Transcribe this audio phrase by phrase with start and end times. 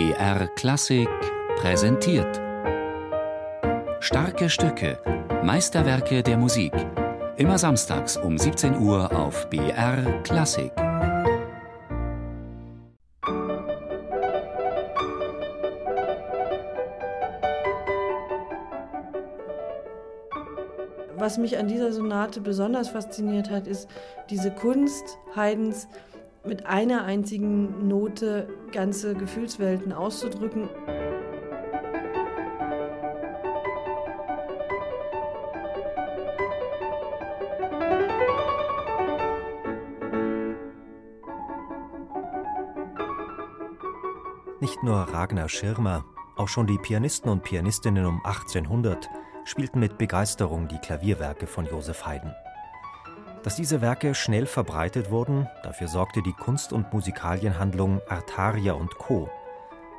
[0.00, 1.10] BR Klassik
[1.56, 2.40] präsentiert.
[4.00, 4.98] Starke Stücke,
[5.44, 6.72] Meisterwerke der Musik.
[7.36, 10.72] Immer samstags um 17 Uhr auf BR Klassik.
[21.14, 23.86] Was mich an dieser Sonate besonders fasziniert hat, ist
[24.30, 25.88] diese Kunst Haydns
[26.44, 30.68] mit einer einzigen Note ganze Gefühlswelten auszudrücken.
[44.60, 46.04] Nicht nur Ragnar Schirmer,
[46.36, 49.08] auch schon die Pianisten und Pianistinnen um 1800
[49.44, 52.34] spielten mit Begeisterung die Klavierwerke von Joseph Haydn.
[53.42, 59.30] Dass diese Werke schnell verbreitet wurden, dafür sorgte die Kunst- und Musikalienhandlung Artaria und Co.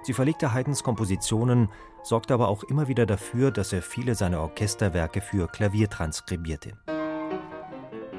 [0.03, 1.69] Sie verlegte Haydns Kompositionen,
[2.03, 6.73] sorgte aber auch immer wieder dafür, dass er viele seiner Orchesterwerke für Klavier transkribierte.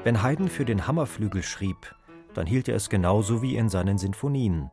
[0.03, 1.95] Wenn Haydn für den Hammerflügel schrieb,
[2.33, 4.71] dann hielt er es genauso wie in seinen Sinfonien.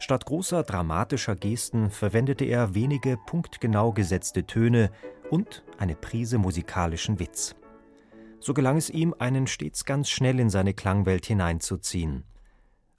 [0.00, 4.90] Statt großer dramatischer Gesten verwendete er wenige punktgenau gesetzte Töne
[5.30, 7.54] und eine Prise musikalischen Witz.
[8.44, 12.24] So gelang es ihm, einen stets ganz schnell in seine Klangwelt hineinzuziehen.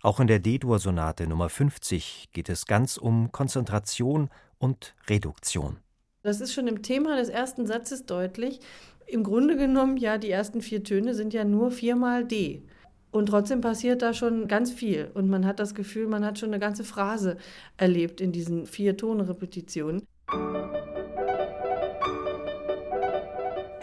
[0.02, 5.78] Auch in der D-Dur-Sonate Nummer 50 geht es ganz um Konzentration und Reduktion.
[6.24, 8.60] Das ist schon im Thema des ersten Satzes deutlich.
[9.06, 12.64] Im Grunde genommen, ja, die ersten vier Töne sind ja nur viermal D.
[13.12, 15.12] Und trotzdem passiert da schon ganz viel.
[15.14, 17.38] Und man hat das Gefühl, man hat schon eine ganze Phrase
[17.78, 20.02] erlebt in diesen vier Tonrepetitionen.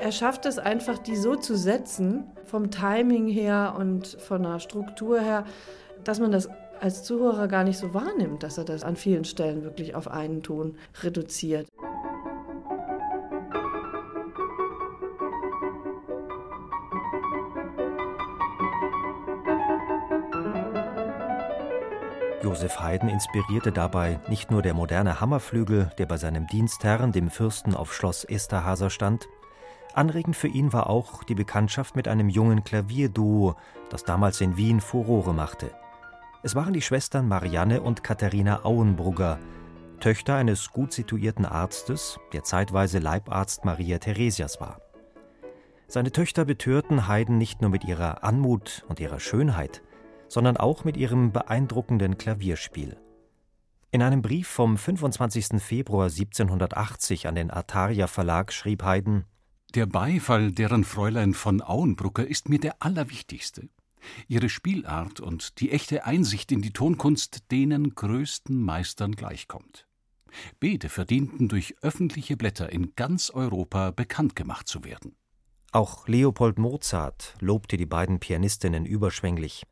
[0.03, 5.21] Er schafft es einfach, die so zu setzen, vom Timing her und von der Struktur
[5.21, 5.45] her,
[6.03, 6.49] dass man das
[6.81, 10.43] als Zuhörer gar nicht so wahrnimmt, dass er das an vielen Stellen wirklich auf einen
[10.43, 11.69] Ton reduziert.
[22.43, 27.77] Joseph Haydn inspirierte dabei nicht nur der moderne Hammerflügel, der bei seinem Dienstherrn, dem Fürsten
[27.77, 29.29] auf Schloss Esterhaser stand,
[29.95, 33.57] Anregend für ihn war auch die Bekanntschaft mit einem jungen Klavierduo,
[33.91, 35.71] das damals in Wien Furore machte.
[36.43, 39.39] Es waren die Schwestern Marianne und Katharina Auenbrugger,
[40.01, 44.81] Töchter eines gut situierten Arztes, der zeitweise Leibarzt Maria Theresias war.
[45.87, 49.83] Seine Töchter betörten Haydn nicht nur mit ihrer Anmut und ihrer Schönheit,
[50.27, 52.97] sondern auch mit ihrem beeindruckenden Klavierspiel.
[53.91, 55.63] In einem Brief vom 25.
[55.63, 59.27] Februar 1780 an den Artaria Verlag schrieb Haydn
[59.75, 63.69] der Beifall deren Fräulein von Auenbrucker ist mir der allerwichtigste.
[64.29, 69.87] Ihre Spielart und die echte Einsicht in die Tonkunst denen größten Meistern gleichkommt.
[70.61, 75.15] Beide verdienten durch öffentliche Blätter in ganz Europa bekannt gemacht zu werden.
[75.73, 79.65] Auch Leopold Mozart lobte die beiden Pianistinnen überschwänglich.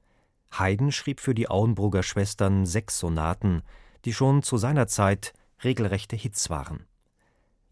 [0.53, 3.63] Haydn schrieb für die Auenbrugger Schwestern sechs Sonaten,
[4.05, 6.87] die schon zu seiner Zeit regelrechte Hits waren.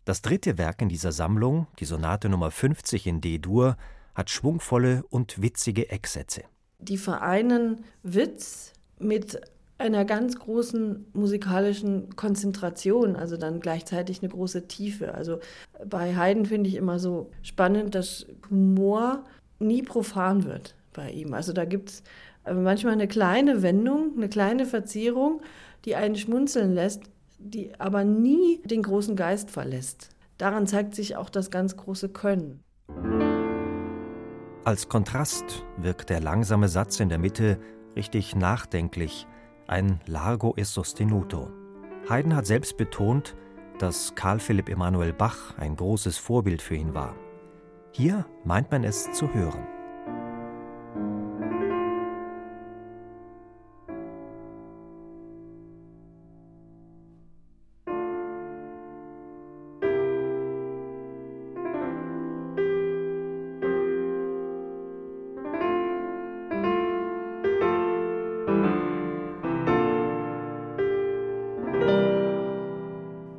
[0.08, 3.76] Das dritte Werk in dieser Sammlung, die Sonate Nummer 50 in D-Dur,
[4.14, 6.44] hat schwungvolle und witzige Ecksätze.
[6.78, 9.38] Die vereinen Witz mit
[9.76, 15.12] einer ganz großen musikalischen Konzentration, also dann gleichzeitig eine große Tiefe.
[15.12, 15.40] Also
[15.86, 19.24] bei Haydn finde ich immer so spannend, dass Humor
[19.58, 21.34] nie profan wird bei ihm.
[21.34, 22.02] Also da gibt es
[22.46, 25.42] äh, manchmal eine kleine Wendung, eine kleine Verzierung,
[25.84, 27.02] die einen schmunzeln lässt,
[27.38, 30.10] die aber nie den großen Geist verlässt.
[30.36, 32.62] Daran zeigt sich auch das ganz große Können.
[34.64, 37.58] Als Kontrast wirkt der langsame Satz in der Mitte
[37.96, 39.26] richtig nachdenklich,
[39.66, 41.50] ein Largo e sostenuto.
[42.08, 43.34] Haydn hat selbst betont,
[43.78, 47.14] dass Karl Philipp Emanuel Bach ein großes Vorbild für ihn war.
[47.92, 49.77] Hier meint man es zu hören.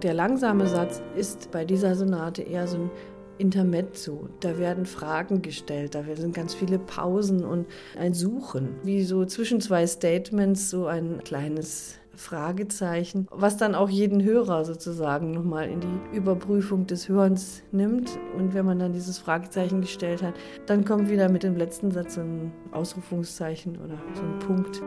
[0.02, 2.92] Der langsame Satz ist bei dieser Sonate eher so ein
[3.38, 4.30] Intermezzo.
[4.40, 7.68] Da werden Fragen gestellt, da sind ganz viele Pausen und
[7.98, 14.24] ein Suchen, wie so zwischen zwei Statements so ein kleines Fragezeichen, was dann auch jeden
[14.24, 18.18] Hörer sozusagen nochmal in die Überprüfung des Hörens nimmt.
[18.38, 20.34] Und wenn man dann dieses Fragezeichen gestellt hat,
[20.66, 24.82] dann kommt wieder mit dem letzten Satz so ein Ausrufungszeichen oder so ein Punkt.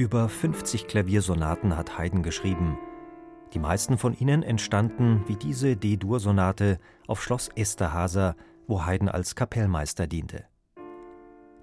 [0.00, 2.78] Über 50 Klaviersonaten hat Haydn geschrieben.
[3.52, 8.34] Die meisten von ihnen entstanden, wie diese D-Dur-Sonate, auf Schloss Esterhaser,
[8.66, 10.46] wo Haydn als Kapellmeister diente.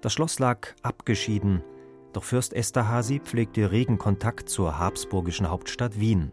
[0.02, 1.64] Das Schloss lag abgeschieden,
[2.12, 6.30] doch Fürst Esterhazy pflegte regen Kontakt zur habsburgischen Hauptstadt Wien.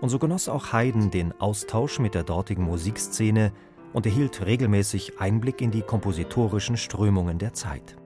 [0.00, 3.52] Und so genoss auch Haydn den Austausch mit der dortigen Musikszene
[3.92, 7.96] und erhielt regelmäßig Einblick in die kompositorischen Strömungen der Zeit.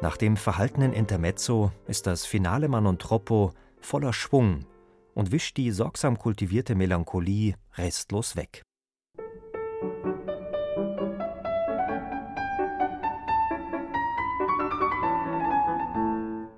[0.00, 3.50] Nach dem verhaltenen Intermezzo ist das Finale Man und Troppo
[3.80, 4.64] voller Schwung
[5.14, 8.62] und wischt die sorgsam kultivierte Melancholie restlos weg.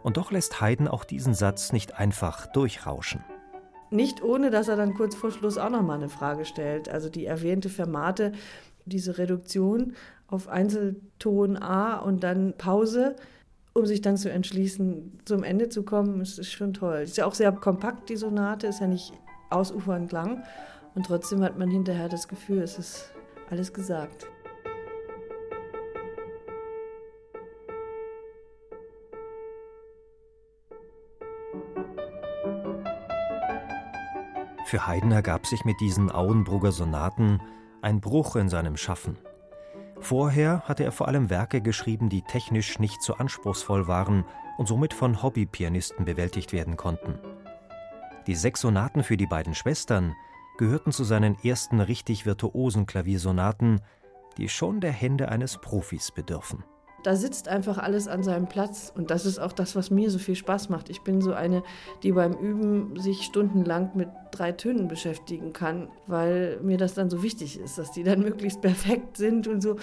[0.02, 3.24] Und doch lässt Haydn auch diesen Satz nicht einfach durchrauschen.
[3.90, 6.88] Nicht ohne, dass er dann kurz vor Schluss auch nochmal eine Frage stellt.
[6.88, 8.32] Also die erwähnte Fermate,
[8.90, 9.94] diese Reduktion
[10.26, 13.16] auf Einzelton A und dann Pause,
[13.72, 16.98] um sich dann zu entschließen, zum Ende zu kommen, ist, ist schon toll.
[16.98, 19.12] Ist ja auch sehr kompakt, die Sonate, ist ja nicht
[19.48, 20.42] ausufernd lang.
[20.94, 23.12] Und trotzdem hat man hinterher das Gefühl, es ist
[23.48, 24.26] alles gesagt.
[34.70, 37.40] Für Haydn ergab sich mit diesen Auenbrugger Sonaten
[37.82, 39.18] ein Bruch in seinem Schaffen.
[40.00, 44.24] Vorher hatte er vor allem Werke geschrieben, die technisch nicht so anspruchsvoll waren
[44.58, 47.18] und somit von Hobbypianisten bewältigt werden konnten.
[48.26, 50.14] Die sechs Sonaten für die beiden Schwestern
[50.58, 53.80] gehörten zu seinen ersten richtig virtuosen Klaviersonaten,
[54.36, 56.64] die schon der Hände eines Profis bedürfen
[57.02, 58.92] da sitzt einfach alles an seinem Platz.
[58.94, 60.90] Und das ist auch das, was mir so viel Spaß macht.
[60.90, 61.62] Ich bin so eine,
[62.02, 67.22] die beim Üben sich stundenlang mit drei Tönen beschäftigen kann, weil mir das dann so
[67.22, 69.76] wichtig ist, dass die dann möglichst perfekt sind und so.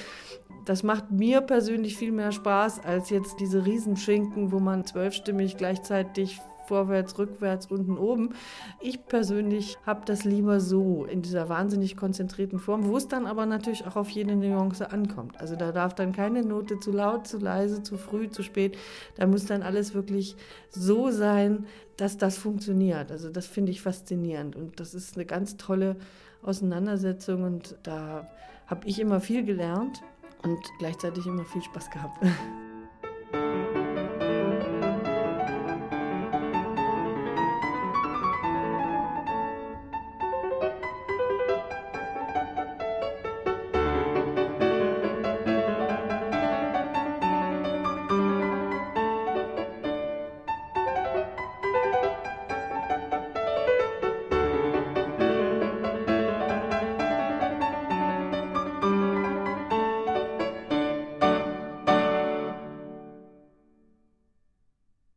[0.66, 6.40] Das macht mir persönlich viel mehr Spaß als jetzt diese Riesenschinken, wo man zwölfstimmig gleichzeitig
[6.68, 8.36] vorwärts, rückwärts, unten, oben.
[8.80, 13.46] Ich persönlich habe das lieber so in dieser wahnsinnig konzentrierten Form, wo es dann aber
[13.46, 15.40] natürlich auch auf jede Nuance ankommt.
[15.40, 18.78] Also da darf dann keine Note zu laut, zu leise, zu früh, zu spät.
[19.16, 20.36] Da muss dann alles wirklich
[20.70, 21.66] so sein,
[21.96, 23.12] dass das funktioniert.
[23.12, 25.96] Also das finde ich faszinierend und das ist eine ganz tolle
[26.44, 28.28] Auseinandersetzung und da
[28.68, 30.02] habe ich immer viel gelernt
[30.44, 32.24] und gleichzeitig immer viel Spaß gehabt.